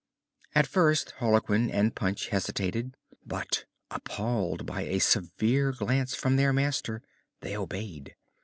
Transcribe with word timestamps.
At 0.55 0.65
first 0.65 1.11
Harlequin 1.19 1.69
and 1.69 1.93
Punch 1.93 2.29
hesitated; 2.29 2.95
but, 3.23 3.65
appalled 3.91 4.65
by 4.65 4.81
a 4.81 4.97
severe 4.97 5.71
glance 5.73 6.15
from 6.15 6.37
their 6.37 6.51
master, 6.51 7.03
they 7.41 7.55
obeyed. 7.55 8.15